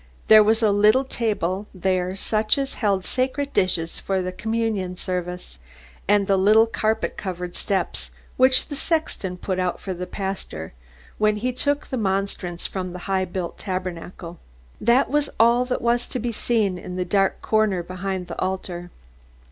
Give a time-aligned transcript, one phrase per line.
[0.29, 4.97] There was a little table there such as held the sacred dishes for the communion
[4.97, 5.59] service,
[6.07, 10.73] and the little carpet covered steps which the sexton put out for the pastor
[11.19, 14.39] when he took the monstrance from the high built tabernacle.
[14.81, 18.89] That was all that was to be seen in the dark corner behind the altar.